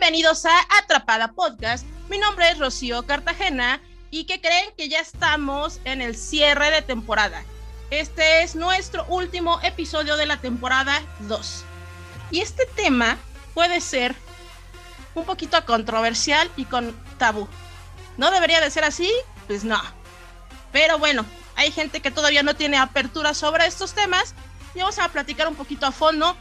[0.00, 1.84] bienvenidos a Atrapada Podcast.
[2.08, 6.80] Mi nombre es Rocío Cartagena y que creen que ya estamos en el cierre de
[6.80, 7.44] temporada.
[7.90, 11.64] Este es nuestro último episodio de la temporada 2.
[12.30, 13.18] Y este tema
[13.52, 14.14] puede ser
[15.14, 17.46] un poquito controversial y con tabú.
[18.16, 19.12] ¿No debería de ser así?
[19.48, 19.82] Pues no.
[20.72, 21.26] Pero bueno,
[21.56, 24.34] hay gente que todavía no tiene apertura sobre estos temas
[24.74, 26.38] y vamos a platicar un poquito a fondo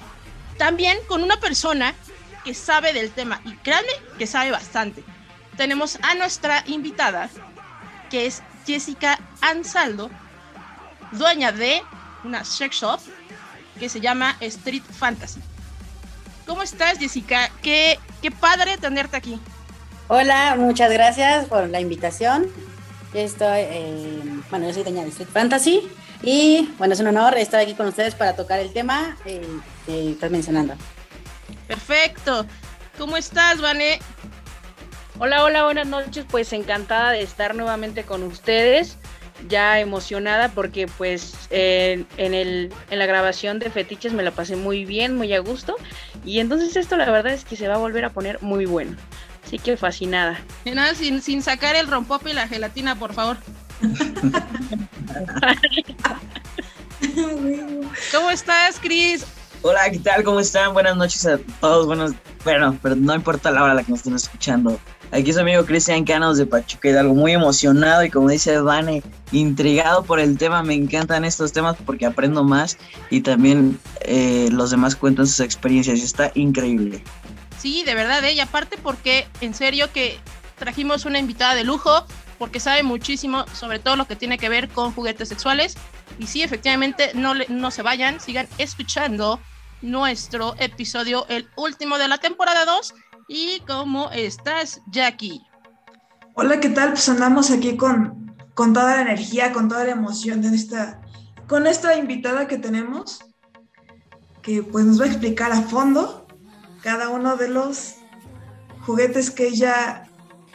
[0.57, 1.93] también con una persona
[2.43, 5.03] que sabe del tema y créanme que sabe bastante.
[5.57, 7.29] Tenemos a nuestra invitada,
[8.09, 10.09] que es Jessica Ansaldo,
[11.11, 11.81] dueña de
[12.23, 12.99] una sex shop
[13.79, 15.41] que se llama Street Fantasy.
[16.45, 17.49] ¿Cómo estás, Jessica?
[17.61, 19.39] Qué, qué padre tenerte aquí.
[20.07, 22.47] Hola, muchas gracias por la invitación.
[23.13, 25.87] Yo estoy, eh, bueno, yo soy dueña de Street Fantasy
[26.21, 29.41] y bueno, es un honor estar aquí con ustedes para tocar el tema eh,
[29.85, 30.73] que estás mencionando.
[31.69, 32.45] Perfecto.
[32.97, 33.99] ¿Cómo estás, Vane?
[35.19, 36.25] Hola, hola, buenas noches.
[36.27, 38.97] Pues encantada de estar nuevamente con ustedes.
[39.47, 44.83] Ya emocionada porque pues en, el, en la grabación de Fetiches me la pasé muy
[44.83, 45.75] bien, muy a gusto.
[46.25, 48.97] Y entonces esto la verdad es que se va a volver a poner muy bueno.
[49.45, 50.39] Así que fascinada.
[50.65, 53.37] Y nada, sin, sin sacar el rompop y la gelatina, por favor.
[58.11, 59.23] ¿Cómo estás, Cris?
[59.61, 60.23] Hola, ¿qué tal?
[60.23, 60.73] ¿Cómo están?
[60.73, 61.85] Buenas noches a todos.
[61.85, 62.13] Buenos,
[62.45, 64.79] bueno, pero no importa la hora a la que nos estén escuchando.
[65.11, 69.03] Aquí es su amigo Cristian Canos de Pachuca algo muy emocionado y como dice Vane,
[69.33, 70.63] intrigado por el tema.
[70.63, 72.77] Me encantan estos temas porque aprendo más
[73.09, 77.03] y también eh, los demás cuentan sus experiencias está increíble.
[77.57, 78.31] Sí, de verdad, ¿eh?
[78.31, 80.17] y aparte porque en serio que
[80.57, 82.05] trajimos una invitada de lujo
[82.37, 85.75] porque sabe muchísimo sobre todo lo que tiene que ver con juguetes sexuales.
[86.17, 89.41] Y sí, efectivamente, no, no se vayan, sigan escuchando
[89.81, 92.93] nuestro episodio, el último de la temporada 2.
[93.27, 95.41] ¿Y cómo estás, Jackie?
[96.35, 96.89] Hola, ¿qué tal?
[96.89, 101.01] Pues andamos aquí con, con toda la energía, con toda la emoción de esta,
[101.47, 103.19] con esta invitada que tenemos,
[104.41, 106.27] que pues nos va a explicar a fondo
[106.81, 107.95] cada uno de los
[108.85, 110.09] juguetes que ella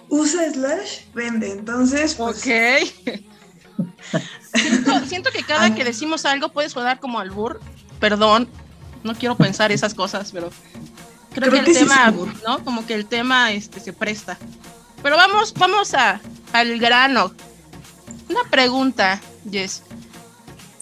[0.09, 1.53] usa slash vende.
[1.53, 2.39] Entonces, pues...
[2.39, 2.47] Ok.
[5.07, 7.61] siento, que cada que decimos algo puede sonar como albur.
[8.01, 8.49] Perdón,
[9.05, 10.51] no quiero pensar esas cosas, pero
[11.33, 12.13] creo, que el tema,
[12.45, 12.65] ¿no?
[12.65, 14.39] Como que el tema este, se presta.
[15.03, 16.21] Pero vamos, vamos a,
[16.53, 17.33] al grano.
[18.29, 19.83] Una pregunta, Jess.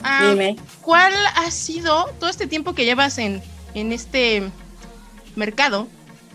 [0.02, 0.56] Ah, Dime.
[0.80, 3.42] ¿Cuál ha sido, todo este tiempo que llevas en,
[3.74, 4.50] en este
[5.34, 5.88] mercado,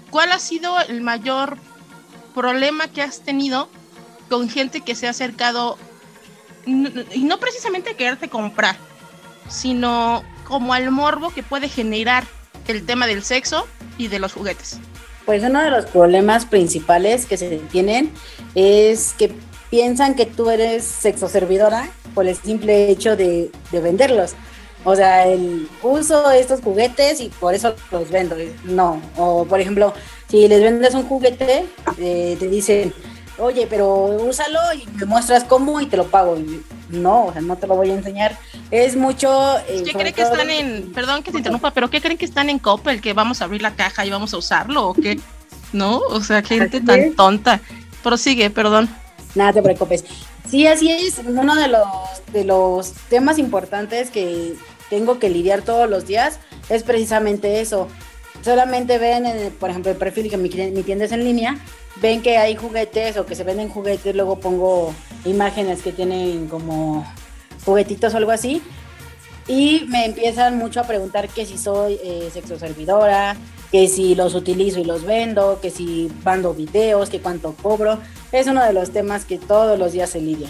[0.09, 1.57] cuál ha sido el mayor
[2.35, 3.69] problema que has tenido
[4.29, 5.77] con gente que se ha acercado,
[6.65, 8.75] y no precisamente a quererte comprar,
[9.47, 12.23] sino como al morbo que puede generar
[12.67, 14.79] el tema del sexo y de los juguetes?
[15.25, 18.11] Pues uno de los problemas principales que se tienen
[18.55, 19.33] es que
[19.69, 24.35] piensan que tú eres sexo servidora por el simple hecho de, de venderlos.
[24.85, 28.37] O sea, el uso estos juguetes y por eso los vendo.
[28.63, 29.01] No.
[29.17, 29.93] O por ejemplo,
[30.29, 31.65] si les vendes un juguete,
[31.99, 32.93] eh, te dicen,
[33.37, 36.37] oye, pero úsalo y me muestras cómo y te lo pago.
[36.89, 38.37] no, o sea, no te lo voy a enseñar.
[38.71, 39.57] Es mucho.
[39.67, 42.49] Eh, ¿Qué creen que están en, perdón que te interrumpa, pero qué creen que están
[42.49, 45.19] en Coppel, que vamos a abrir la caja y vamos a usarlo o qué?
[45.73, 45.99] ¿No?
[46.09, 47.61] O sea, gente tan tonta.
[48.03, 48.89] Prosigue, perdón.
[49.35, 50.03] Nada te preocupes.
[50.49, 51.19] Sí, así es.
[51.25, 51.87] Uno de los,
[52.33, 54.55] de los temas importantes que
[54.89, 56.39] tengo que lidiar todos los días
[56.69, 57.87] es precisamente eso.
[58.43, 61.57] Solamente ven, por ejemplo, el perfil que mi, mi tienda es en línea,
[62.01, 64.93] ven que hay juguetes o que se venden juguetes, luego pongo
[65.25, 67.05] imágenes que tienen como
[67.67, 68.63] juguetitos o algo así.
[69.47, 73.37] Y me empiezan mucho a preguntar que si soy eh, sexo servidora,
[73.71, 77.99] que si los utilizo y los vendo, que si mando videos, que cuánto cobro.
[78.31, 80.49] Es uno de los temas que todos los días se lidia.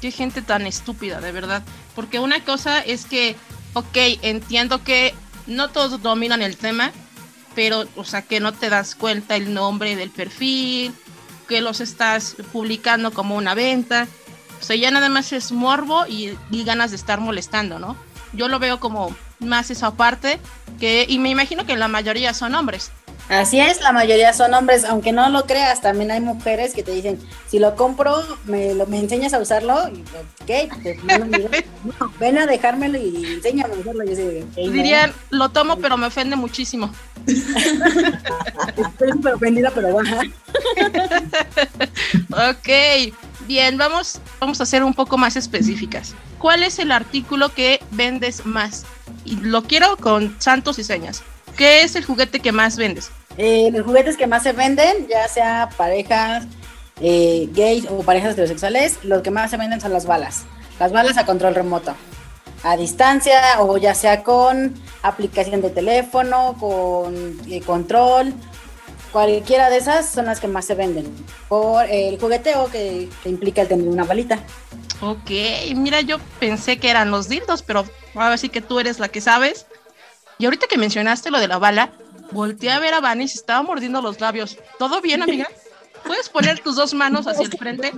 [0.00, 1.62] Qué gente tan estúpida, de verdad.
[1.94, 3.36] Porque una cosa es que
[3.74, 5.14] ok, entiendo que
[5.46, 6.92] no todos dominan el tema,
[7.54, 10.92] pero, o sea, que no te das cuenta el nombre del perfil,
[11.48, 14.06] que los estás publicando como una venta.
[14.60, 17.96] O sea, ya nada más es morbo y, y ganas de estar molestando, ¿no?
[18.32, 20.38] Yo lo veo como más esa parte,
[20.78, 22.92] que, y me imagino que la mayoría son hombres.
[23.28, 26.90] Así es, la mayoría son hombres, aunque no lo creas, también hay mujeres que te
[26.90, 27.16] dicen,
[27.48, 30.02] si lo compro, me, lo, me enseñas a usarlo, y,
[30.42, 30.50] ok,
[32.18, 34.02] ven a dejármelo y enséñame a usarlo.
[34.56, 36.92] Dirían, lo tomo, pero me ofende muchísimo.
[37.26, 40.22] Estoy súper ofendida, pero baja.
[42.50, 42.68] ok,
[43.50, 46.14] bien, vamos, vamos a ser un poco más específicas.
[46.38, 48.86] ¿Cuál es el artículo que vendes más?
[49.24, 51.24] Y lo quiero con santos y señas.
[51.56, 53.10] ¿Qué es el juguete que más vendes?
[53.38, 56.44] Eh, los juguetes que más se venden, ya sea parejas
[57.00, 60.44] eh, gays o parejas heterosexuales, los que más se venden son las balas.
[60.78, 61.92] Las balas a control remoto.
[62.62, 68.32] A distancia o ya sea con aplicación de teléfono, con eh, control.
[69.12, 71.12] Cualquiera de esas son las que más se venden.
[71.48, 74.38] Por el jugueteo que, que implica el tener una balita.
[75.00, 75.30] Ok,
[75.74, 77.84] mira, yo pensé que eran los dildos, pero
[78.14, 79.66] a ver si que tú eres la que sabes.
[80.38, 81.92] Y ahorita que mencionaste lo de la bala,
[82.32, 84.58] volteé a ver a Vani y se estaba mordiendo los labios.
[84.78, 85.48] ¿Todo bien, amiga?
[86.04, 87.92] ¿Puedes poner tus dos manos hacia el frente?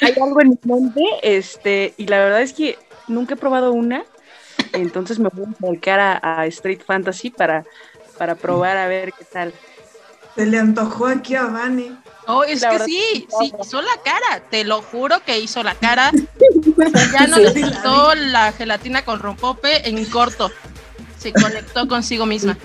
[0.00, 2.78] Hay algo en mi mente, este, y la verdad es que
[3.08, 4.04] nunca he probado una,
[4.72, 7.64] entonces me voy a volcar a, a Street Fantasy para,
[8.18, 9.54] para probar a ver qué tal.
[10.34, 11.96] Se le antojó aquí a Vani.
[12.26, 15.74] Oh, es La que sí, sí, hizo la cara, te lo juro que hizo la
[15.74, 16.10] cara.
[17.12, 17.42] Ya no Sí.
[17.42, 20.50] necesitó la gelatina con rompope en corto.
[21.18, 22.56] Se conectó consigo misma.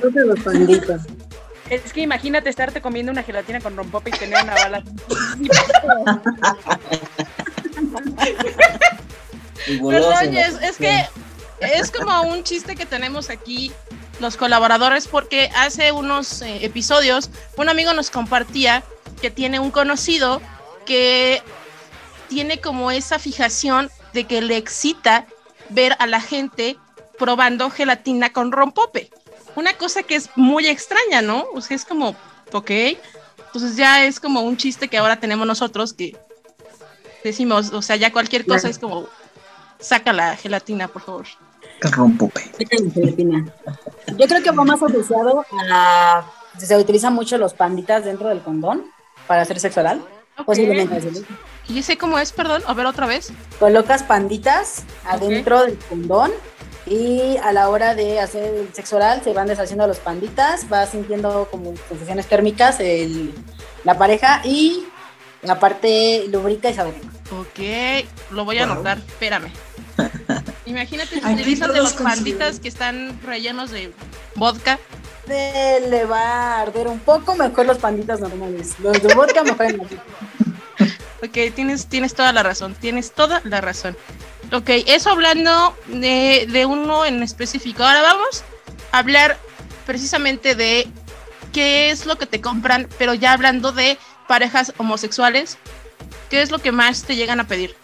[1.69, 4.83] Es que imagínate estarte comiendo una gelatina con rompope y tener una bala.
[9.67, 10.39] Perdón, ¿no?
[10.39, 11.05] es que
[11.61, 13.71] es como un chiste que tenemos aquí
[14.19, 18.83] los colaboradores porque hace unos eh, episodios un amigo nos compartía
[19.21, 20.41] que tiene un conocido
[20.85, 21.41] que
[22.27, 25.25] tiene como esa fijación de que le excita
[25.69, 26.77] ver a la gente
[27.17, 29.11] probando gelatina con rompope.
[29.55, 31.45] Una cosa que es muy extraña, ¿no?
[31.53, 32.15] O sea, es como,
[32.53, 32.71] ok.
[33.45, 36.15] Entonces ya es como un chiste que ahora tenemos nosotros que
[37.23, 39.07] decimos, o sea, ya cualquier cosa es como,
[39.79, 41.25] saca la gelatina, por favor.
[41.81, 42.41] Rompope.
[42.57, 43.45] Déjame, Filipina.
[44.17, 46.23] Yo creo que va más asociado a.
[46.57, 48.85] Se utilizan mucho los panditas dentro del condón
[49.27, 50.01] para hacer sexo oral.
[50.37, 50.45] Ok.
[50.47, 51.25] Posiblemente así.
[51.67, 52.63] ¿Y ese cómo es, perdón?
[52.67, 53.31] A ver otra vez.
[53.59, 56.31] Colocas panditas adentro del condón
[56.85, 60.89] y a la hora de hacer el sexo oral se van deshaciendo los panditas, vas
[60.89, 63.33] sintiendo como sensaciones térmicas el-
[63.83, 64.85] la pareja y
[65.43, 66.93] la parte lubrica y sabe.
[67.31, 67.59] Ok,
[68.31, 68.73] lo voy a Wow.
[68.73, 69.51] anotar, espérame.
[70.69, 73.91] Imagínate si utilizas de los panditas que están rellenos de
[74.35, 74.77] vodka.
[75.25, 78.75] De- le va a arder un poco mejor los panditas normales.
[78.79, 79.67] Los de vodka mejor
[81.23, 83.97] Ok, tienes, tienes toda la razón, tienes toda la razón.
[84.53, 87.83] Ok, eso hablando de, de uno en específico.
[87.83, 88.43] Ahora vamos
[88.91, 89.37] a hablar
[89.85, 90.87] precisamente de
[91.51, 95.57] qué es lo que te compran, pero ya hablando de parejas homosexuales,
[96.29, 97.75] ¿qué es lo que más te llegan a pedir?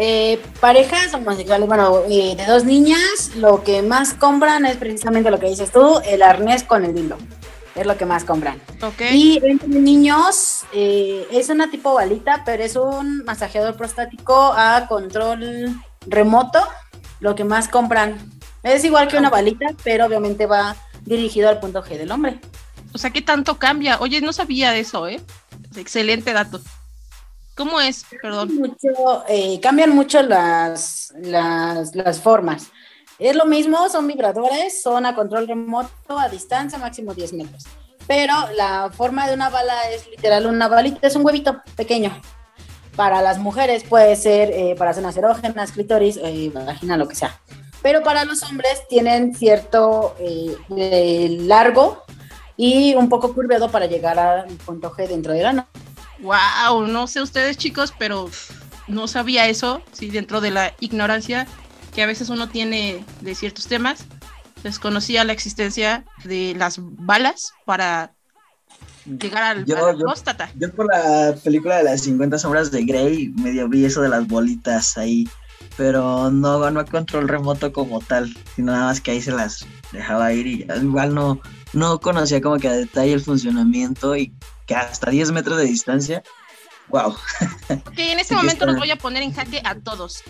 [0.00, 5.40] Eh, parejas homosexuales, bueno, eh, de dos niñas, lo que más compran es precisamente lo
[5.40, 7.18] que dices tú, el arnés con el dildo.
[7.74, 8.60] Es lo que más compran.
[9.12, 15.80] Y entre niños, eh, es una tipo balita, pero es un masajeador prostático a control
[16.06, 16.60] remoto,
[17.18, 18.18] lo que más compran.
[18.62, 22.40] Es igual que una balita, pero obviamente va dirigido al punto G del hombre.
[22.92, 23.98] o sea, ¿qué tanto cambia?
[24.00, 25.20] Oye, no sabía de eso, ¿eh?
[25.76, 26.60] Excelente dato.
[27.58, 28.04] ¿Cómo es?
[28.22, 28.54] Perdón.
[28.54, 32.68] Mucho, eh, cambian mucho las, las, las formas.
[33.18, 37.64] Es lo mismo, son vibradores, son a control remoto, a distancia, máximo 10 metros.
[38.06, 42.10] Pero la forma de una bala es literal una balita, es un huevito pequeño.
[42.94, 47.40] Para las mujeres puede ser eh, para zonas erógenas, clítoris, eh, vagina, lo que sea.
[47.82, 52.04] Pero para los hombres tienen cierto eh, eh, largo
[52.56, 55.66] y un poco curveado para llegar al punto G dentro del ano.
[56.20, 58.28] Wow, no sé ustedes chicos, pero
[58.88, 61.46] no sabía eso, sí, dentro de la ignorancia
[61.94, 64.04] que a veces uno tiene de ciertos temas.
[64.62, 68.12] Desconocía la existencia de las balas para
[69.06, 70.50] llegar al, Yo- yo- próstata.
[70.58, 74.26] Yo por la película de las 50 sombras de Grey medio vi eso de las
[74.26, 75.28] bolitas ahí,
[75.76, 80.32] pero no, no control remoto como tal, sino nada más que ahí se las dejaba
[80.32, 81.40] ir y igual no,
[81.72, 84.32] no conocía como que a detalle el funcionamiento y
[84.68, 86.22] que hasta 10 metros de distancia,
[86.88, 87.16] wow.
[87.96, 88.66] Que en este momento está.
[88.66, 90.22] los voy a poner en jaque a todos.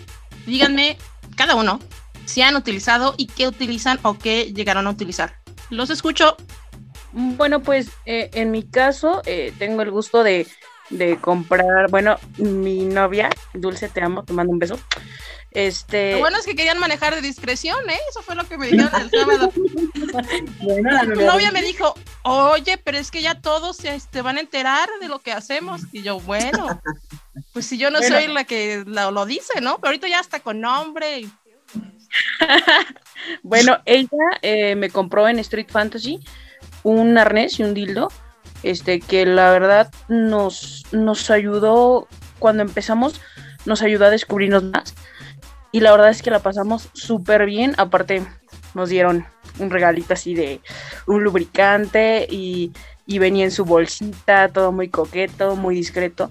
[0.47, 0.97] Díganme,
[1.35, 1.79] cada uno,
[2.25, 5.35] si han utilizado y qué utilizan o qué llegaron a utilizar.
[5.69, 6.37] Los escucho.
[7.11, 10.47] Bueno, pues eh, en mi caso eh, tengo el gusto de,
[10.89, 14.79] de comprar, bueno, mi novia, Dulce, te amo, te mando un beso.
[15.51, 17.97] Este, Lo bueno es que querían manejar de discreción, ¿eh?
[18.11, 19.51] Eso fue lo que me dijeron el sábado.
[20.61, 24.21] Bueno, la Mi novia- novia me dijo, oye, pero es que ya todos se este,
[24.21, 25.81] van a enterar de lo que hacemos.
[25.91, 26.79] Y yo, bueno,
[27.53, 28.15] pues si yo no Bueno.
[28.15, 29.77] soy la que lo, lo dice, ¿no?
[29.77, 31.19] Pero ahorita ya está con nombre.
[31.21, 31.31] y-
[33.43, 34.07] Bueno, ella
[34.41, 36.19] eh, me compró en Street Fantasy
[36.83, 38.09] un arnés y un dildo,
[38.63, 42.07] este, que la verdad nos, nos ayudó,
[42.39, 43.19] cuando empezamos,
[43.65, 44.93] nos ayudó a descubrirnos más.
[45.71, 47.75] Y la verdad es que la pasamos súper bien.
[47.77, 48.23] Aparte,
[48.73, 49.25] nos dieron
[49.59, 50.61] un regalito así de
[51.05, 52.71] un lubricante y,
[53.05, 56.29] y venía en su bolsita, todo muy coqueto, muy discreto.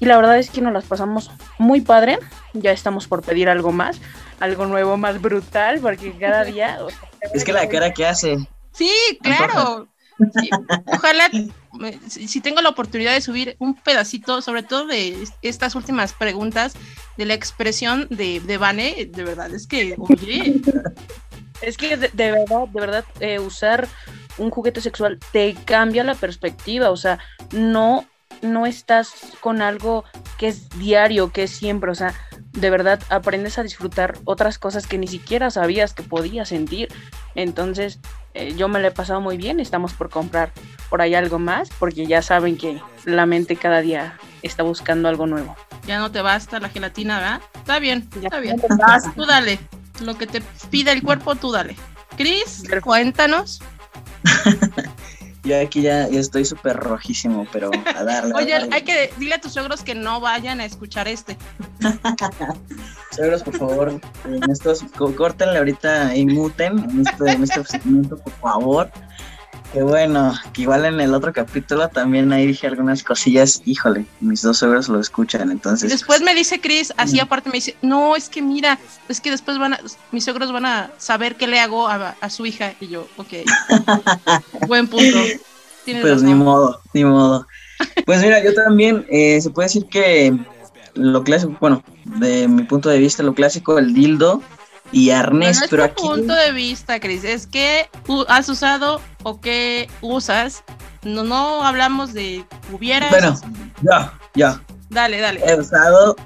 [0.00, 2.18] Y la verdad es que nos las pasamos muy padre.
[2.52, 4.00] Ya estamos por pedir algo más,
[4.40, 6.78] algo nuevo, más brutal, porque cada día...
[7.32, 8.36] es que la cara que hace.
[8.72, 8.90] Sí,
[9.22, 9.88] claro.
[10.86, 11.30] Ojalá,
[12.06, 16.74] si tengo la oportunidad de subir un pedacito, sobre todo de estas últimas preguntas,
[17.16, 20.60] de la expresión de, de Vane, de verdad, es que, oye.
[21.62, 23.88] Es que de, verdad, de verdad, eh, usar
[24.38, 27.18] un juguete sexual te cambia la perspectiva, o sea,
[27.52, 28.04] no,
[28.42, 30.04] no estás con algo
[30.38, 32.12] que es diario, que es siempre, o sea,
[32.54, 36.88] de verdad aprendes a disfrutar otras cosas que ni siquiera sabías que podías sentir.
[37.34, 37.98] Entonces,
[38.32, 40.52] eh, yo me la he pasado muy bien, estamos por comprar
[40.88, 45.26] por ahí algo más, porque ya saben que la mente cada día está buscando algo
[45.26, 45.56] nuevo.
[45.86, 47.42] Ya no te basta la gelatina, ¿verdad?
[47.54, 48.60] Está bien, está bien.
[49.16, 49.58] tú dale.
[50.00, 51.76] Lo que te pida el cuerpo, tú dale.
[52.16, 53.60] Cris, cuéntanos.
[55.44, 58.32] Yo aquí ya, estoy súper rojísimo, pero a darle.
[58.34, 61.36] Oye, hay que dile a tus suegros que no vayan a escuchar este.
[63.14, 64.84] Suegros, por favor, en estos,
[65.16, 67.62] córtenle ahorita y muten en este, en este
[68.16, 68.90] por favor.
[69.72, 74.40] Que bueno, que igual en el otro capítulo también ahí dije algunas cosillas, híjole, mis
[74.40, 75.90] dos suegros lo escuchan, entonces.
[75.90, 79.58] Después me dice Chris, así aparte me dice, no, es que mira, es que después
[79.58, 79.80] van a,
[80.12, 83.32] mis suegros van a saber qué le hago a, su hija, y yo, ok,
[84.68, 85.18] buen punto.
[85.84, 87.48] pues ni modo, ni modo.
[88.06, 90.38] Pues mira, yo también, eh, se puede decir que
[90.94, 94.42] lo clásico, bueno, de mi punto de vista, lo clásico, el dildo,
[94.92, 97.88] y arnés, no pero es tu punto de vista, Cris, es que
[98.28, 100.62] has usado o que usas.
[101.02, 103.10] No, no hablamos de hubieras.
[103.10, 103.34] Bueno,
[103.82, 104.62] ya, ya.
[104.90, 105.40] Dale, dale.
[105.44, 106.16] He usado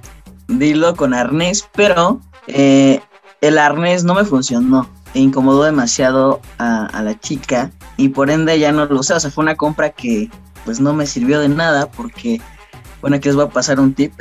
[0.49, 3.01] dilo con arnés, pero eh,
[3.41, 4.89] el arnés no me funcionó.
[5.15, 9.15] E incomodó demasiado a, a, la chica y por ende ya no lo usé.
[9.15, 10.31] O sea, fue una compra que
[10.67, 12.43] pues no me sirvió de nada porque
[13.00, 14.12] bueno, aquí os voy a pasar un tip.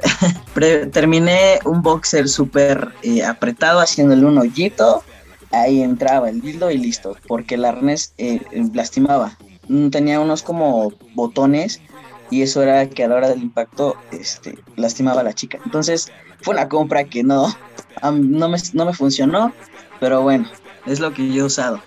[0.91, 5.03] terminé un boxer súper eh, apretado, haciéndole un hoyito.
[5.51, 8.41] Ahí entraba el dildo y listo, porque el arnés eh,
[8.74, 9.38] lastimaba.
[9.67, 11.81] Mm, tenía unos como botones
[12.29, 15.60] y eso era que a la hora del impacto este, lastimaba a la chica.
[15.65, 17.48] Entonces fue una compra que no,
[18.03, 19.53] no, me, no me funcionó,
[20.00, 20.50] pero bueno,
[20.86, 21.81] es lo que yo he usado.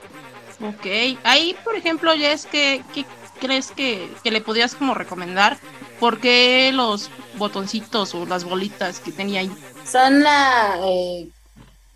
[0.60, 3.06] Ok, ahí por ejemplo, ya es que, ¿qué
[3.40, 5.58] crees que, que le podías como recomendar?
[6.00, 9.52] ¿Por qué los botoncitos o las bolitas que tenía ahí?
[9.84, 11.28] Son la, eh,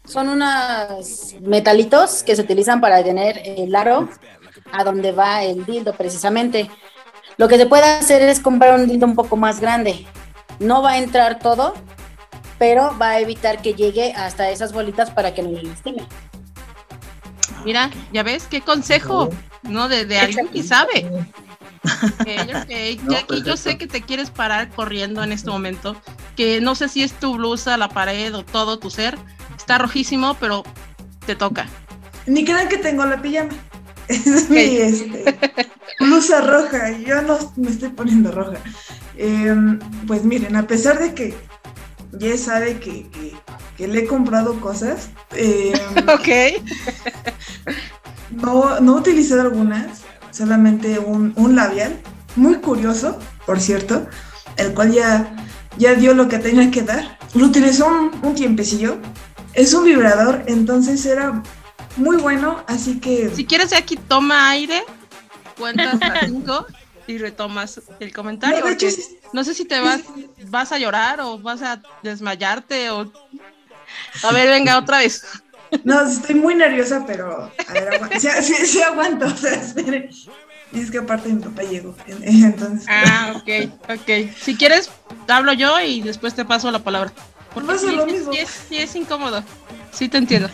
[0.04, 4.10] son unos metalitos que se utilizan para tener el aro
[4.72, 6.70] a donde va el dildo precisamente.
[7.38, 10.06] Lo que se puede hacer es comprar un dildo un poco más grande.
[10.58, 11.74] No va a entrar todo,
[12.58, 16.06] pero va a evitar que llegue hasta esas bolitas para que no le lastime.
[17.64, 19.30] Mira, ya ves qué consejo,
[19.62, 19.88] ¿no?
[19.88, 21.08] De, de alguien que sabe.
[22.20, 25.96] Okay, Jackie, yo sé que te quieres parar corriendo en este momento,
[26.36, 29.18] que no sé si es tu blusa, la pared o todo tu ser.
[29.56, 30.64] Está rojísimo, pero
[31.26, 31.66] te toca.
[32.26, 33.50] Ni crean que tengo la pijama.
[34.08, 35.24] Es mi este,
[35.98, 38.58] blusa roja yo no me estoy poniendo roja.
[39.16, 41.34] Em, pues miren, a pesar de que
[42.12, 43.08] ya sabe que,
[43.78, 45.08] le he comprado cosas.
[45.34, 45.72] Em,
[46.08, 46.60] ok.
[48.30, 50.03] no, no he utilizado algunas
[50.34, 52.00] solamente un, labial,
[52.36, 54.06] muy curioso, por cierto,
[54.56, 55.34] el cual ya,
[55.78, 57.18] ya dio lo que tenía que dar.
[57.34, 58.98] Lo utilizó un, un tiempecillo.
[59.52, 61.42] Es un vibrador, entonces era
[61.96, 63.30] muy bueno, así que...
[63.34, 64.82] Si quieres aquí toma aire,
[65.56, 66.66] cuentas hasta cinco
[67.06, 68.64] y retomas el comentario.
[68.64, 68.76] No,
[69.32, 70.00] no sé si te vas,
[70.48, 73.12] vas a llorar o vas a desmayarte o...
[74.22, 75.24] A ver, venga, otra vez.
[75.82, 80.10] No, estoy muy nerviosa, pero a ver, sí, sí, aguanto, o sea, espere.
[80.72, 82.86] Y es que aparte mi papá llegó, entonces...
[82.88, 84.34] Ah, ok, ok.
[84.40, 84.90] Si quieres,
[85.28, 87.12] hablo yo y después te paso la palabra.
[87.52, 88.32] Porque va a ser lo mismo.
[88.32, 89.44] Sí es, sí es incómodo,
[89.92, 90.48] sí te entiendo.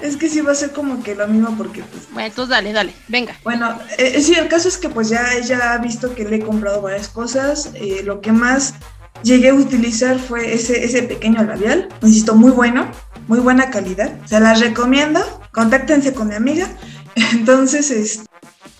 [0.00, 2.08] Es que sí va a ser como que lo mismo porque pues...
[2.12, 3.36] Bueno, entonces dale, dale, venga.
[3.44, 6.40] Bueno, eh, sí, el caso es que pues ya ella ha visto que le he
[6.40, 7.70] comprado varias cosas.
[7.74, 8.74] Eh, lo que más
[9.22, 12.90] llegué a utilizar fue ese, ese pequeño labial, insisto, muy bueno
[13.28, 14.12] muy buena calidad.
[14.26, 15.20] Se las recomiendo.
[15.52, 16.68] Contáctense con mi amiga.
[17.32, 18.22] Entonces,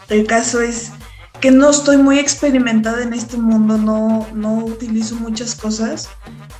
[0.08, 0.92] el caso es
[1.40, 6.08] que no estoy muy experimentada en este mundo, no, no utilizo muchas cosas.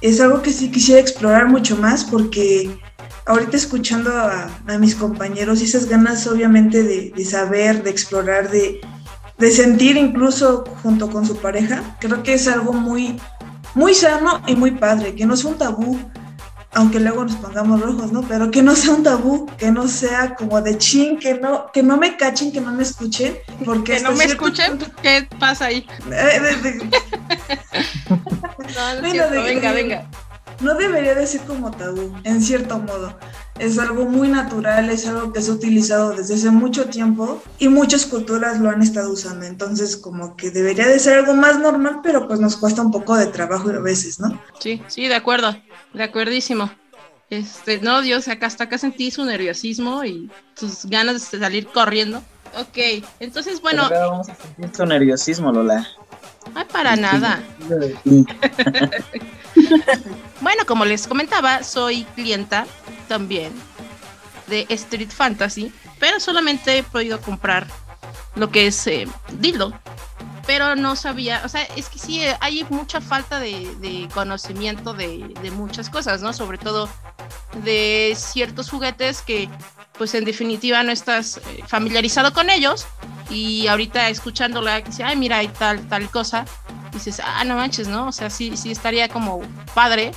[0.00, 2.76] Es algo que sí quisiera explorar mucho más porque
[3.26, 8.80] ahorita escuchando a, mis compañeros y esas ganas obviamente de, saber, de explorar, de,
[9.38, 13.20] de, sentir incluso junto con su pareja, creo que es algo muy,
[13.74, 15.96] muy sano y muy padre, que no es un tabú,
[16.74, 18.22] aunque luego nos pongamos rojos, ¿no?
[18.22, 21.82] Pero que no sea un tabú, que no sea como de chin, que no, que
[21.82, 25.86] no me cachen, que no me escuchen, porque que no me escuchen, ¿qué pasa ahí?
[29.02, 30.06] venga, venga.
[30.60, 33.18] No debería de ser como tabú, en cierto modo.
[33.58, 37.68] Es algo muy natural, es algo que se ha utilizado desde hace mucho tiempo y
[37.68, 39.44] muchas culturas lo han estado usando.
[39.44, 43.16] Entonces, como que debería de ser algo más normal, pero pues nos cuesta un poco
[43.16, 44.40] de trabajo a veces, ¿no?
[44.60, 45.56] Sí, sí, de acuerdo.
[45.94, 46.70] De acuerdísimo.
[47.30, 52.22] Este, no, Dios, acá hasta acá sentí su nerviosismo y sus ganas de salir corriendo.
[52.58, 53.88] Ok, entonces, bueno.
[53.88, 55.86] vamos a sentir tu nerviosismo, Lola.
[56.54, 57.42] Ay, para nada.
[60.40, 62.66] bueno, como les comentaba, soy clienta
[63.08, 63.52] también
[64.48, 67.66] de Street Fantasy, pero solamente he podido comprar
[68.34, 69.06] lo que es eh,
[69.38, 69.72] Dildo
[70.46, 75.90] pero no sabía, o sea, es que sí, hay mucha falta de, conocimiento de, muchas
[75.90, 76.32] cosas, ¿no?
[76.32, 76.88] Sobre todo
[77.64, 79.48] de ciertos juguetes que,
[79.98, 82.86] pues en definitiva, no estás eh, familiarizado con ellos
[83.30, 86.44] y ahorita escuchándola, que dice, ay, mira, hay tal, tal cosa,
[86.92, 88.08] dices, ah, no manches, ¿no?
[88.08, 89.42] O sea, sí, sí estaría como
[89.74, 90.12] padre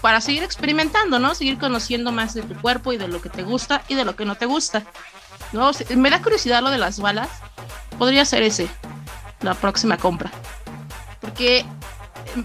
[0.00, 1.34] para seguir experimentando, ¿no?
[1.34, 4.14] Seguir conociendo más de tu cuerpo y de lo que te gusta y de lo
[4.14, 4.84] que no te gusta.
[5.52, 5.70] ¿no?
[5.96, 7.28] Me da curiosidad lo de las balas.
[7.98, 8.68] Podría ser ese
[9.44, 10.30] la próxima compra.
[11.20, 11.66] Porque eh,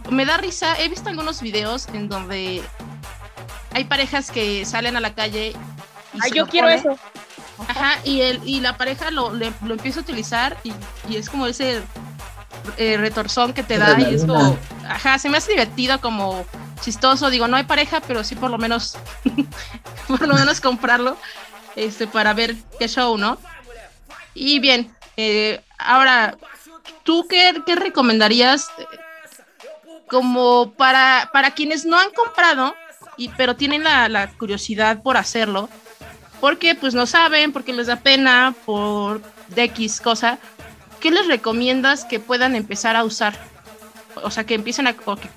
[0.09, 2.61] me da risa, he visto algunos videos en donde
[3.71, 5.53] hay parejas que salen a la calle.
[6.13, 6.97] Y Ay, yo quiero eso.
[7.67, 10.73] Ajá, y, el, y la pareja lo, lo empieza a utilizar y,
[11.09, 11.81] y es como ese
[12.77, 16.45] eh, retorzón que te da y es como, ajá, se me hace divertido como
[16.81, 18.97] chistoso, digo, no hay pareja, pero sí por lo menos,
[20.07, 21.17] por lo menos comprarlo,
[21.75, 23.37] este, para ver qué show, ¿no?
[24.33, 26.37] Y bien, eh, ahora
[27.09, 28.85] ¿tú qué, recomendarías eh,
[30.05, 32.75] como para, para quienes no han comprado,
[33.17, 35.69] y, pero tienen la, curiosidad por hacerlo?
[36.39, 39.23] Porque pues no saben, porque les da pena, por
[39.55, 40.37] X cosa.
[40.99, 43.33] ¿Qué les recomiendas que puedan empezar a usar?
[44.21, 44.93] O sea, que empiecen a,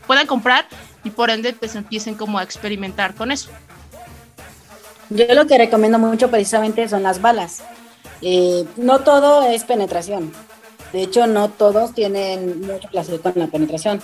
[0.07, 0.67] puedan comprar
[1.05, 3.51] y por ende pues empiecen como a experimentar con eso.
[5.09, 7.63] Yo lo que recomiendo mucho precisamente son las balas.
[8.21, 10.35] Eh, no todo es penetración.
[10.93, 14.01] De hecho, no todos tienen mucho placer con la penetración.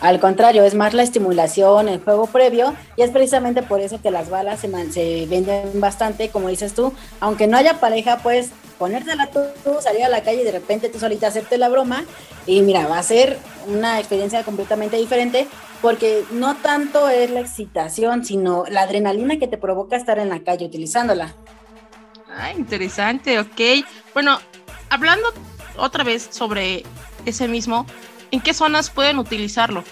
[0.00, 4.10] Al contrario, es más la estimulación, el juego previo, y es precisamente por eso que
[4.10, 6.94] las balas se, venden bastante, como dices tú.
[7.20, 9.40] Aunque no haya pareja, pues ponértela tú,
[9.82, 12.04] salir a la calle y de repente tú solita hacerte la broma,
[12.46, 15.46] y mira, va a ser una experiencia completamente diferente,
[15.82, 20.40] porque no tanto es la excitación, sino la adrenalina que te provoca estar en la
[20.40, 21.34] calle utilizándola.
[22.34, 23.84] Ah, interesante, ok.
[24.14, 24.38] Bueno,
[24.88, 25.28] hablando
[25.76, 26.84] otra vez sobre
[27.26, 27.86] ese mismo,
[28.30, 29.84] ¿en qué zonas pueden utilizarlo?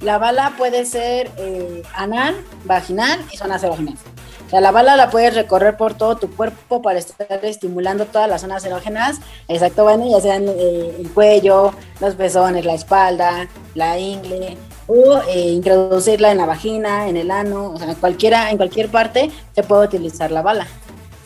[0.00, 4.00] La bala puede ser eh, anal, vaginal y zonas erógenas.
[4.46, 8.28] O sea, la bala la puedes recorrer por todo tu cuerpo para estar estimulando todas
[8.28, 13.98] las zonas erógenas, exacto, bueno, ya sean eh, el cuello, los pezones, la espalda, la
[13.98, 18.90] ingle, o eh, introducirla en la vagina, en el ano, o sea, cualquiera, en cualquier
[18.90, 20.66] parte se puede utilizar la bala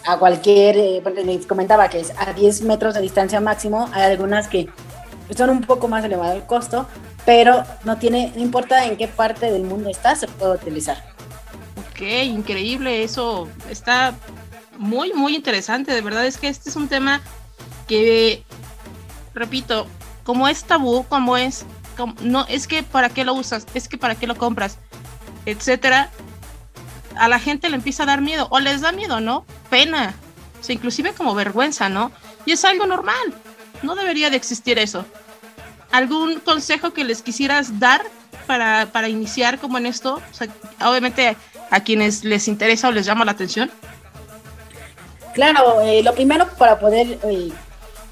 [0.06, 4.46] a cualquier, eh, les comentaba que es a 10 metros de distancia máximo, hay algunas
[4.46, 4.68] que
[5.36, 6.86] son un poco más elevado el costo,
[7.24, 11.02] pero no tiene, no importa en qué parte del mundo está, se puede utilizar.
[11.90, 14.14] Ok, increíble, eso está
[14.78, 17.20] muy, muy interesante, de verdad es que este es un tema
[17.88, 18.44] que,
[19.34, 19.86] repito,
[20.22, 21.66] como es tabú, como es,
[22.22, 24.78] no, es que para qué lo usas, es que para qué lo compras,
[25.46, 26.10] etcétera,
[27.18, 29.44] a la gente le empieza a dar miedo, o les da miedo, ¿no?
[29.70, 30.14] Pena,
[30.60, 32.12] o sea, inclusive como vergüenza, ¿no?
[32.44, 33.34] Y es algo normal,
[33.82, 35.04] no debería de existir eso.
[35.92, 38.02] ¿Algún consejo que les quisieras dar
[38.46, 40.20] para, para iniciar como en esto?
[40.84, 41.36] Obviamente
[41.70, 43.70] a quienes les interesa o les llama la atención.
[45.34, 47.50] Claro, eh, lo primero para poder eh,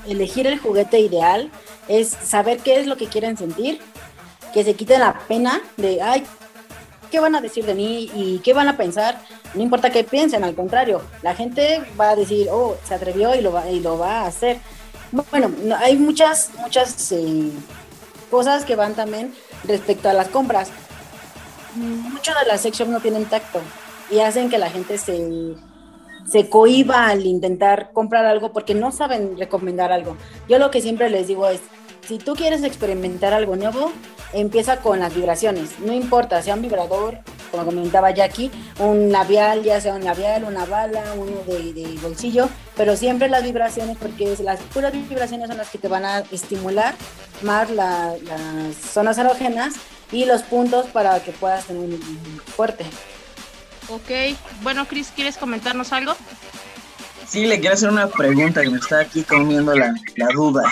[0.07, 1.51] elegir el juguete ideal
[1.88, 3.81] es saber qué es lo que quieren sentir,
[4.53, 6.25] que se quiten la pena de, ay,
[7.14, 9.20] qué van a decir de mí y qué van a pensar,
[9.55, 13.40] no importa qué piensen, al contrario, la gente va a decir, oh, se atrevió y
[13.40, 14.59] lo va, y lo va a hacer.
[15.31, 15.48] Bueno,
[15.79, 17.53] hay muchas, muchas eh,
[18.33, 20.70] cosas que van también respecto a las compras.
[21.77, 23.61] Muchas de las secciones no tienen tacto
[24.11, 25.55] y hacen que la gente se,
[26.27, 30.16] se cohiba al intentar comprar algo porque no saben recomendar algo.
[30.48, 31.61] Yo lo que siempre les digo es,
[32.07, 33.93] si tú quieres experimentar algo nuevo,
[34.33, 35.79] empieza con las vibraciones.
[35.79, 37.19] No importa, sea un vibrador,
[37.51, 42.97] como comentaba Jackie, un labial, ya sea un labial, una bala, uno de, bolsillo, pero
[42.97, 46.95] siempre las vibraciones, porque las puras vibraciones son las que te van a estimular
[47.43, 48.19] más las
[48.77, 49.75] zonas erógenas
[50.12, 52.01] y los puntos para que puedas tener un
[52.57, 52.85] fuerte.
[53.88, 56.14] Ok, bueno, Chris, ¿quieres comentarnos algo?
[57.29, 60.62] Sí, le quiero hacer una pregunta que me está aquí comiendo la, la duda.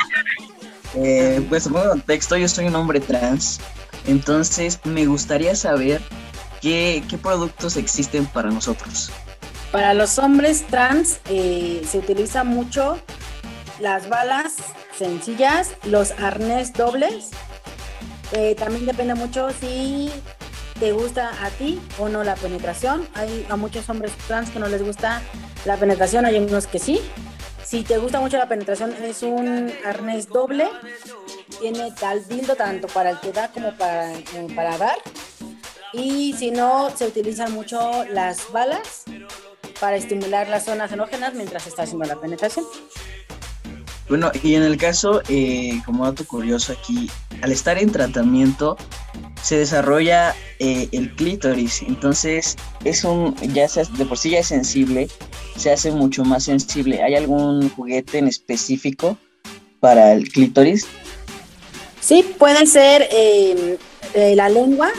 [0.95, 3.61] Eh, pues, en contexto, yo soy un hombre trans,
[4.07, 6.01] entonces me gustaría saber
[6.61, 9.11] qué, qué productos existen para nosotros.
[9.71, 12.99] Para los hombres trans eh, se utiliza mucho
[13.81, 14.57] las balas
[14.97, 17.31] sencillas, los arnés dobles.
[18.33, 20.11] Eh, también depende mucho si
[20.79, 23.09] te gusta a ti o no la penetración.
[23.15, 25.23] Hay a muchos hombres trans que no les gusta
[25.65, 27.01] la penetración, hay unos que sí.
[27.73, 30.69] Si te gusta mucho la penetración, es un arnés doble.
[31.59, 34.13] Tiene tal dildo tanto para el que da como para,
[34.55, 34.99] para dar.
[35.95, 39.05] Y si no, se utilizan mucho las balas
[39.81, 42.67] para estimular las zonas erógenas mientras está haciendo la penetración.
[44.13, 48.77] Bueno, y en el caso, eh, como dato curioso aquí, al estar en tratamiento,
[49.43, 54.49] se desarrolla eh, el clítoris, entonces es un, ya se, de por sí ya es
[54.49, 55.09] sensible,
[55.57, 57.03] se hace mucho más sensible.
[57.03, 59.17] ¿Hay algún juguete en específico
[59.81, 60.87] para el clítoris?
[62.03, 63.79] Sí, puede ser eh,
[64.37, 64.91] la lengua,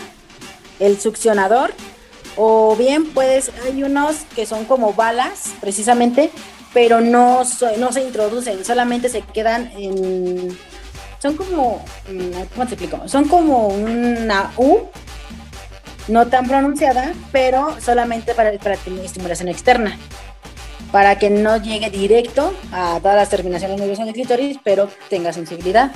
[0.79, 1.71] el succionador,
[2.35, 6.31] o bien puedes, hay unos que son como balas, precisamente,
[6.73, 7.43] pero no,
[7.77, 10.57] no se introducen, solamente se quedan en...
[11.19, 13.07] Son como, mm, ¿cómo te explico?
[13.07, 14.89] Son como una U,
[16.07, 19.97] no tan pronunciada, pero solamente para, para estimulación externa,
[20.91, 25.91] para que no llegue directo a todas las terminaciones nerviosas del clítoris, pero tenga sensibilidad.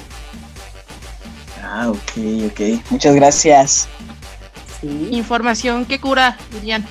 [1.62, 2.92] Ah, ok, ok.
[2.92, 3.88] Muchas gracias.
[4.82, 6.86] Información que cura, Lilian.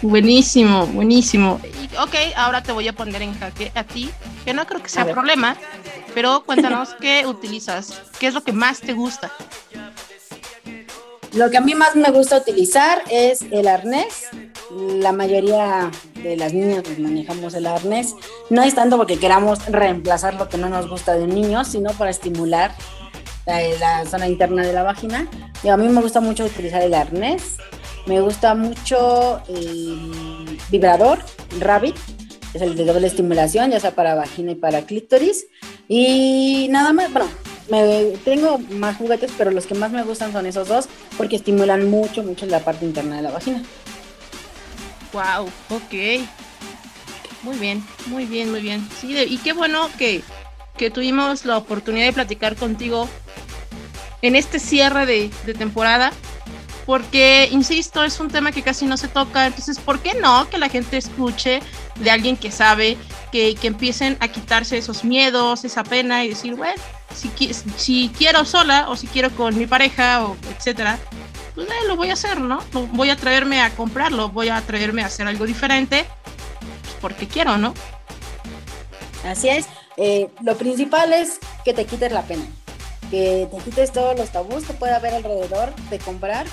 [0.00, 1.60] Buenísimo, buenísimo.
[1.98, 4.10] Ok, ahora te voy a poner en jaque a ti,
[4.44, 5.56] que no creo que sea problema,
[6.14, 9.30] pero cuéntanos qué utilizas, qué es lo que más te gusta.
[11.34, 14.28] Lo que a mí más me gusta utilizar es el arnés.
[14.70, 18.14] La mayoría de las niñas pues, manejamos el arnés.
[18.50, 22.10] No es tanto porque queramos reemplazar lo que no nos gusta de niños, sino para
[22.10, 22.74] estimular
[23.46, 25.28] la, zona interna de la vagina.
[25.62, 27.58] Y a mí me gusta mucho utilizar el arnés.
[28.06, 31.18] Me gusta mucho el vibrador,
[31.60, 31.96] Rabbit,
[32.54, 35.46] es el de doble estimulación, ya sea para vagina y para clítoris.
[35.88, 37.28] Y nada más, bueno,
[37.70, 41.90] me, tengo más juguetes, pero los que más me gustan son esos dos, porque estimulan
[41.90, 43.62] mucho, mucho la parte interna de la vagina.
[45.12, 46.24] Wow, ok.
[47.42, 48.86] Muy bien, muy bien, muy bien.
[49.00, 50.22] Sí, y qué bueno que,
[50.76, 53.08] que tuvimos la oportunidad de platicar contigo
[54.22, 56.12] en este cierre de, temporada,
[56.88, 60.56] porque, insisto, es un tema que casi no se toca, entonces, ¿por qué no que
[60.56, 61.60] la gente escuche
[61.96, 62.96] de alguien que sabe,
[63.30, 66.80] que, que empiecen a quitarse esos miedos, esa pena y decir, bueno,
[67.14, 67.30] si,
[67.76, 70.98] si quiero sola o si quiero con mi pareja o etcétera,
[71.54, 72.64] pues eh, lo voy a hacer, ¿no?
[72.72, 76.06] Voy a atreverme a comprarlo, voy a atreverme a hacer algo diferente,
[76.84, 77.74] pues, porque quiero, ¿no?
[79.26, 79.66] Así es.
[79.98, 82.46] Eh, lo principal es que te quites la pena
[83.10, 86.46] que te quites todos los tabús que puede haber alrededor de comprar.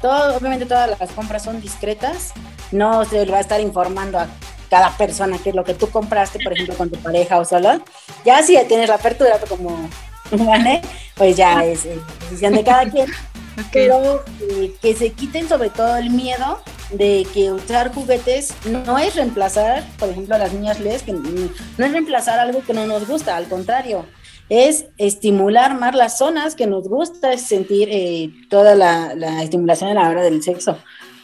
[0.00, 2.32] Todo, obviamente todas las compras son discretas,
[2.72, 4.28] no se le va a estar informando a
[4.70, 7.82] cada persona qué es lo que tú compraste, por ejemplo, con tu pareja o solo.
[8.24, 9.88] Ya si tienes la apertura como
[10.30, 10.80] gané,
[11.16, 11.86] pues ya es
[12.20, 13.10] decisión de cada quien.
[13.72, 19.16] Pero eh, que se quiten sobre todo el miedo de que usar juguetes no es
[19.16, 23.06] reemplazar, por ejemplo, a las niñas les, que no es reemplazar algo que no nos
[23.06, 24.06] gusta, al contrario,
[24.50, 30.10] es estimular más las zonas que nos gusta sentir eh, toda la, estimulación a la
[30.10, 30.76] hora del sexo.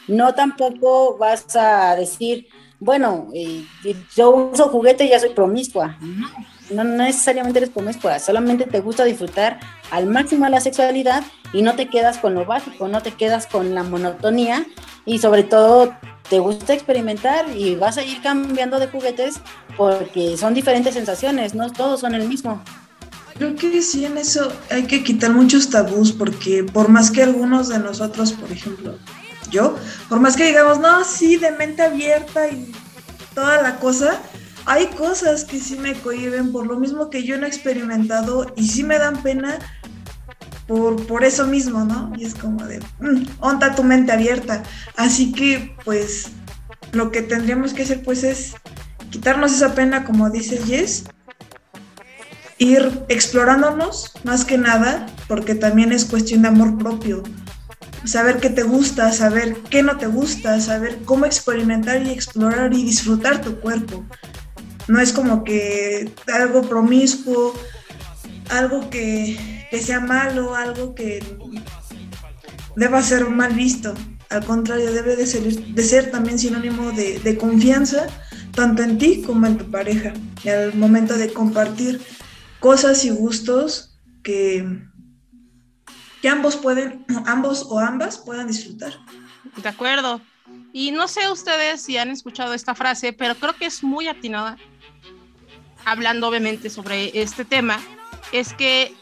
[0.07, 2.47] No tampoco vas a decir,
[2.79, 3.65] bueno, eh,
[4.15, 5.97] yo uso juguete y ya soy promiscua.
[5.99, 9.59] No, no necesariamente eres promiscua, solamente te gusta disfrutar
[9.91, 13.75] al máximo la sexualidad y no te quedas con lo básico, no te quedas con
[13.75, 14.65] la monotonía
[15.05, 15.93] y sobre todo
[16.29, 19.41] te gusta experimentar y vas a ir cambiando de juguetes
[19.75, 22.61] porque son diferentes sensaciones, no todos son el mismo.
[23.37, 27.69] Creo que sí, en eso hay que quitar muchos tabús porque por más que algunos
[27.69, 28.97] de nosotros, por ejemplo,
[29.51, 29.77] yo,
[30.09, 32.71] por más que digamos, no, sí, de mente abierta y
[33.35, 34.19] toda la cosa,
[34.65, 38.67] hay cosas que sí me cohiben por lo mismo que yo no he experimentado y
[38.67, 39.59] sí me dan pena
[40.67, 42.11] por, por eso mismo, ¿no?
[42.17, 44.63] Y es como de, mm, onta tu mente abierta.
[44.95, 46.29] Así que, pues,
[46.91, 48.55] lo que tendríamos que hacer, pues, es
[49.09, 51.05] quitarnos esa pena, como dice Jess,
[52.57, 57.23] ir explorándonos más que nada, porque también es cuestión de amor propio.
[58.03, 62.83] Saber qué te gusta, saber qué no te gusta, saber cómo experimentar y explorar y
[62.83, 64.05] disfrutar tu cuerpo.
[64.87, 67.53] No es como que algo promiscuo,
[68.49, 71.21] algo que, que sea malo, algo que
[72.77, 73.93] deba ser mal visto.
[74.29, 78.07] al contrario, debe de ser, de ser también sinónimo de, confianza,
[78.51, 80.13] tanto en ti como en tu pareja,
[80.45, 82.01] al momento de compartir
[82.59, 84.65] cosas y gustos que,
[86.21, 88.93] que ambos pueden, ambos o ambas puedan disfrutar.
[89.55, 90.21] De acuerdo.
[90.73, 94.57] Y no sé ustedes si han escuchado esta frase, pero creo que es muy atinada,
[95.85, 97.79] hablando obviamente sobre este tema,
[98.31, 98.93] es que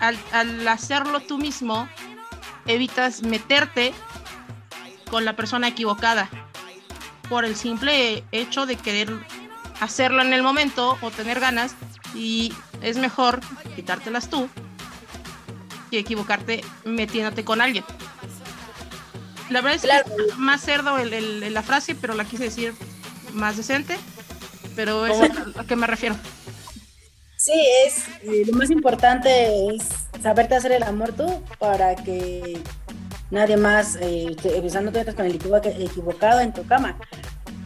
[0.00, 1.88] al, al hacerlo tú mismo,
[2.66, 3.92] evitas meterte
[5.10, 6.28] con la persona equivocada
[7.28, 9.12] por el simple hecho de querer
[9.80, 11.74] hacerlo en el momento o tener ganas
[12.14, 13.40] y es mejor
[13.76, 14.48] quitártelas tú
[15.90, 17.84] que equivocarte metiéndote con alguien.
[19.50, 20.04] La verdad es Claro.
[20.04, 22.74] que es más cerdo el- el- la frase, pero la quise decir
[23.32, 23.96] más decente,
[24.76, 25.24] pero es ¿Cómo?
[25.24, 26.16] a lo que me refiero.
[27.36, 27.52] Sí,
[27.86, 29.82] es eh, lo más importante es
[30.22, 32.60] saberte hacer el amor tú para que
[33.30, 34.36] nadie más, eh,
[34.82, 36.96] no te metas con el equivo- equivocado en tu cama.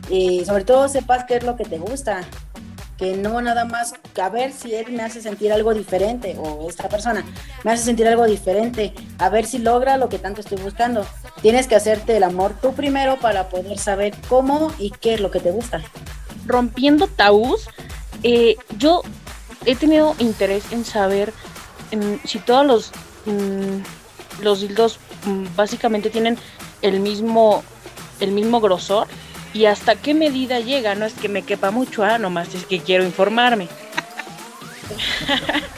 [0.09, 2.23] Y sobre todo sepas qué es lo que te gusta,
[2.99, 6.89] que no nada más a ver si él me hace sentir algo diferente o esta
[6.89, 7.25] persona
[7.65, 11.07] me hace sentir algo diferente, a ver si logra lo que tanto estoy buscando.
[11.43, 15.31] Tienes que hacerte el amor tú primero para poder saber cómo y qué es lo
[15.31, 15.83] que te gusta.
[16.47, 17.69] rompiendo tabús,
[18.23, 19.03] eh, yo
[19.65, 21.33] he tenido interés en saber
[21.91, 22.93] mm, si todos los,
[23.25, 26.37] mm, los dildos mm, básicamente tienen
[26.83, 27.63] el mismo,
[28.21, 29.09] el mismo grosor
[29.55, 30.95] y hasta qué medida llega.
[30.95, 33.69] No es que me quepa mucho, ah, nomás es que quiero informarme.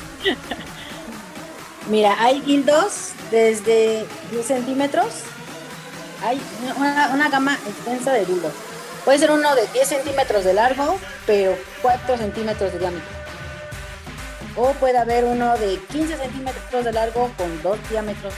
[1.89, 5.07] Mira, hay dildos desde 10 centímetros.
[6.25, 6.41] Hay
[6.77, 8.53] una, gama extensa de dildos.
[9.05, 13.07] Puede ser uno de 10 centímetros de largo, pero 4 centímetros de diámetro.
[14.57, 18.35] O puede haber uno de 15 centímetros de largo con 2 diámetros.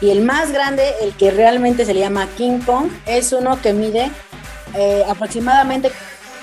[0.00, 3.72] Y el más grande, el que realmente se le llama King Kong, es uno que
[3.72, 4.10] mide
[4.76, 5.90] eh, aproximadamente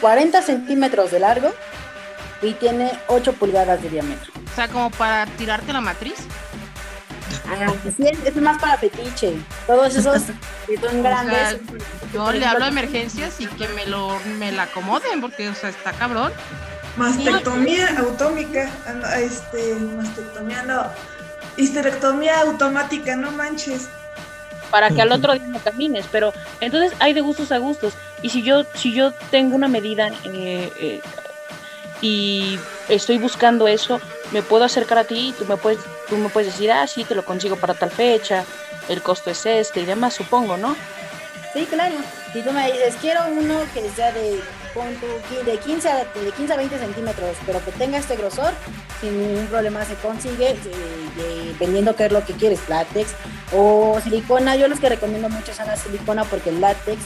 [0.02, 1.54] 40 centímetros de largo
[2.41, 4.34] y tiene 8 pulgadas de diámetro.
[4.52, 6.15] O sea, como para tirarte la matriz.
[7.48, 9.34] Ah, sí, es, más para fetiche.
[9.67, 10.24] Todos esos
[10.67, 11.50] que son grandes.
[11.50, 11.60] sea,
[12.13, 15.69] Yo le hablo de emergencias y que me lo me la acomoden, porque, o sea,
[15.69, 16.32] está cabrón.
[16.98, 20.84] Mastectomía autómica, ah, este, mastectomía no,
[21.58, 23.88] histerectomía automática, no manches.
[24.73, 27.93] Para que al otro día no camines, pero entonces hay de gustos a gustos.
[28.23, 31.01] Y si yo, si yo tengo una medida eh, eh,
[32.01, 32.57] y
[32.89, 35.77] estoy buscando eso, me puedo acercar a ti y tú me puedes,
[36.09, 38.45] tú me puedes decir, ah, sí, te lo consigo para tal fecha,
[38.89, 40.75] el costo es este y demás, supongo, ¿no?
[41.53, 41.97] Sí, claro.
[42.33, 44.41] Si tú me dices, quiero uno que sea de,
[44.73, 44.86] pon
[45.29, 48.51] qui- de, 15 a, de 15 a 20 centímetros, pero que tenga este grosor,
[49.01, 50.57] sin ningún problema se consigue, eh,
[51.19, 53.12] eh, dependiendo qué es lo que quieres, látex
[53.55, 54.55] o silicona.
[54.55, 56.99] Yo los que recomiendo mucho son la silicona porque el látex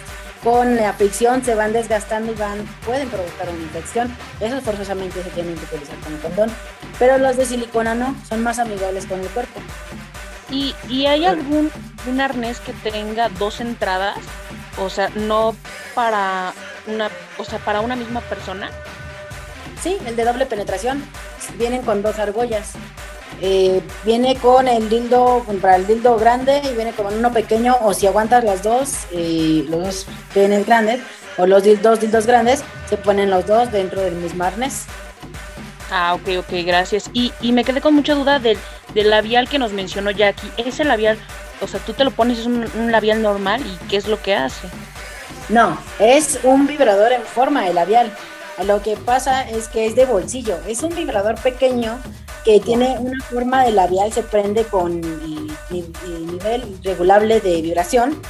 [0.43, 4.15] con la fricción se van desgastando y van, pueden provocar una infección.
[4.39, 6.51] Esos forzosamente se tienen que utilizar con el condón.
[6.99, 9.60] Pero los de silicona no, son más amigables con el cuerpo.
[10.49, 11.69] ¿Y, y hay algún
[12.08, 14.17] un arnés que tenga dos entradas?
[14.80, 15.56] O sea, no
[15.95, 16.53] para
[16.88, 18.69] una, o sea, para una misma persona.
[19.82, 21.04] Sí, el de doble penetración.
[21.58, 22.71] Vienen con dos argollas.
[23.41, 27.93] Eh, viene con el dildo, para el dildo grande y viene con uno pequeño, o
[27.93, 31.02] si aguantas las dos, eh, los dos penes grandes,
[31.38, 34.86] o los dos dildos grandes, se ponen los dos dentro del mismo arnés.
[35.91, 37.12] Ah, ok, ok, gracias.
[37.13, 38.58] Y, y me quedé con mucha duda del,
[38.95, 40.52] del labial que nos mencionó Jackie.
[40.58, 41.19] Ese labial,
[41.62, 44.19] o sea, tú te lo pones, es un, un labial normal y ¿qué es lo
[44.19, 44.67] que hace?
[45.50, 48.12] No, es un vibrador en forma de labial.
[48.66, 50.58] Lo que pasa es que es de bolsillo.
[50.68, 52.00] Es un vibrador pequeño
[52.44, 55.52] que tiene una forma de labial, se prende con ni-
[56.10, 58.22] nivel regulable de vibración.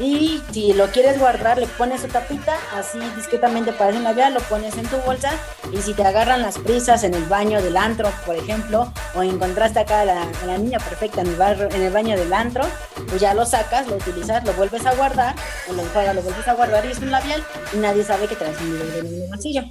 [0.00, 4.40] Y si lo quieres guardar, le pones su tapita, así discretamente parece un labial, lo
[4.40, 5.32] pones en tu bolsa.
[5.72, 9.80] Y si te agarran las prisas en el baño del antro, por ejemplo, o encontraste
[9.80, 12.64] acá a la, a la niña perfecta en el, barrio- en el baño del antro,
[13.08, 15.34] pues ya lo sacas, lo utilizas, lo vuelves a guardar,
[15.68, 17.42] o lo enjuagas, lo vuelves a guardar y es un labial
[17.74, 19.62] y nadie sabe que traes un vibrador en el bolsillo.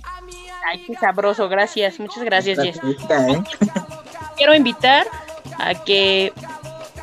[0.69, 2.77] Ay, qué sabroso, gracias, muchas gracias, Jess.
[2.83, 3.43] ¿eh?
[4.35, 5.07] Quiero invitar
[5.57, 6.33] a que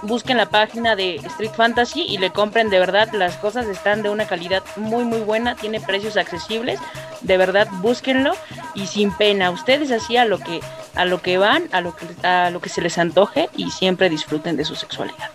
[0.05, 4.11] busquen la página de Street Fantasy y le compren de verdad, las cosas están de
[4.11, 6.79] una calidad muy muy buena, tiene precios accesibles,
[7.23, 8.33] de verdad búsquenlo
[8.75, 10.61] y sin pena, ustedes así a lo que
[10.95, 14.09] a lo que van, a lo que a lo que se les antoje y siempre
[14.09, 15.31] disfruten de su sexualidad.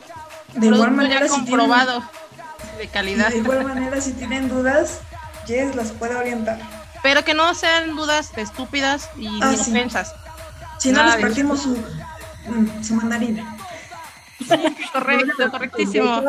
[0.56, 2.04] De igual manera, ya si tienen, comprobado
[2.78, 3.30] de y calidad.
[3.30, 5.02] de igual manera, si tienen dudas,
[5.46, 6.60] Jess las puede orientar.
[7.04, 9.72] Pero que no sean dudas estúpidas y Ah, ni sí.
[9.72, 10.14] ofensas.
[10.80, 11.70] Si no, Nada les partimos su,
[12.48, 13.56] mm, su mandarina.
[14.94, 16.22] Correcto, correctísimo.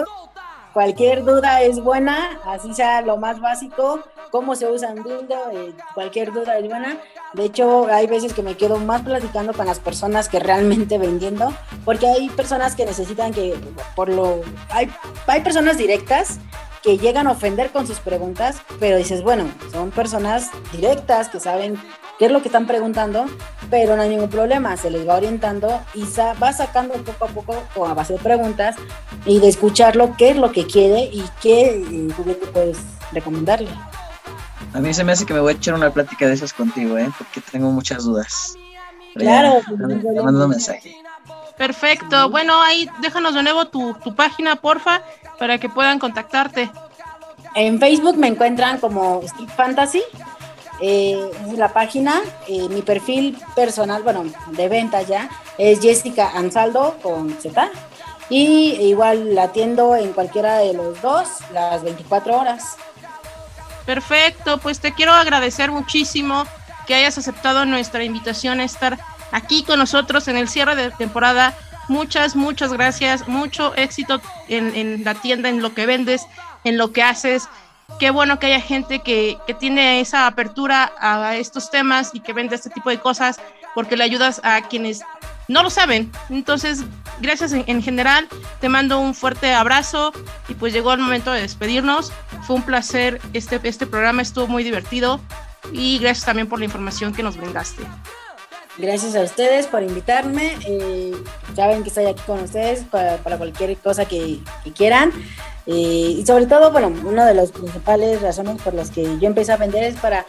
[0.73, 5.75] Cualquier duda es buena, así sea lo más básico, cómo se usa un dildo, eh,
[5.95, 6.97] cualquier duda es buena.
[7.35, 11.53] De hecho, hay veces que me quedo más platicando con las personas que realmente vendiendo,
[11.85, 13.59] porque hay personas que necesitan que,
[13.97, 14.89] por lo, hay,
[15.27, 16.39] hay personas directas
[16.83, 21.81] que llegan a ofender con sus preguntas, pero dices, bueno, son personas directas que saben
[22.21, 23.25] qué es lo que están preguntando,
[23.71, 26.05] pero no hay ningún problema, se les va orientando y
[26.41, 28.77] va sacando poco a poco a base de preguntas
[29.25, 32.77] y de escucharlo qué es lo que quiere y qué juguete puedes
[33.11, 33.71] recomendarle.
[34.75, 36.99] A mí se me hace que me voy a echar una plática de esas contigo,
[36.99, 37.11] ¿eh?
[37.17, 38.55] porque tengo muchas dudas.
[39.15, 40.95] claro, te mando un mensaje.
[41.57, 42.29] Perfecto.
[42.29, 45.01] Bueno, ahí déjanos de nuevo tu, tu página, porfa,
[45.39, 46.71] para que puedan contactarte.
[47.55, 50.03] En Facebook me encuentran como Street Fantasy
[50.81, 57.33] eh, la página, eh, mi perfil personal, bueno, de venta ya, es Jessica Ansaldo con
[57.41, 57.71] Z.
[58.31, 62.77] Y igual la atiendo en cualquiera de los dos, las 24 horas.
[63.85, 66.45] Perfecto, pues te quiero agradecer muchísimo
[66.87, 68.99] que hayas aceptado nuestra invitación a estar
[69.33, 71.55] aquí con nosotros en el cierre de temporada.
[71.89, 76.25] Muchas, muchas gracias, mucho éxito en, en la tienda, en lo que vendes,
[76.63, 77.49] en lo que haces
[77.99, 82.55] qué bueno que haya gente que, tiene esa apertura a estos temas y que vende
[82.55, 83.41] este tipo de cosas
[83.75, 85.03] porque le ayudas a quienes
[85.49, 86.11] no lo saben.
[86.29, 86.85] Entonces,
[87.21, 88.29] gracias en, general,
[88.61, 90.13] te mando un fuerte abrazo
[90.49, 92.13] y pues llegó el momento de despedirnos.
[92.47, 95.21] Fue un placer, este, este programa estuvo muy divertido
[95.73, 97.83] y gracias también por la información que nos brindaste.
[98.79, 100.57] Gracias a ustedes por invitarme.
[100.67, 101.13] Eh,
[101.55, 104.41] ya ven que estoy aquí con ustedes para, cualquier cosa que,
[104.77, 105.13] quieran.
[105.67, 109.57] Y sobre todo, bueno, una de las principales razones por las que yo empecé a
[109.57, 110.27] vender es para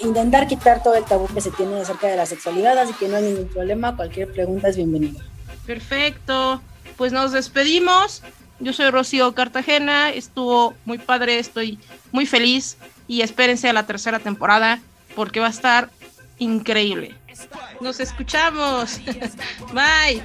[0.00, 3.16] intentar quitar todo el tabú que se tiene acerca de la sexualidad, así que no
[3.16, 5.20] hay ningún problema, cualquier pregunta es bienvenida.
[5.66, 6.60] Perfecto,
[6.96, 8.22] pues nos despedimos.
[8.58, 11.78] Yo soy Rocío Cartagena, estuvo muy padre, estoy
[12.12, 12.76] muy feliz
[13.08, 14.80] y espérense a la tercera temporada
[15.16, 15.90] porque va a estar
[16.38, 17.14] increíble.
[17.80, 19.00] Nos escuchamos.
[19.72, 20.22] Bye.